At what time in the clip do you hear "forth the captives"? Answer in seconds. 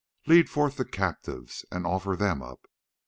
0.49-1.63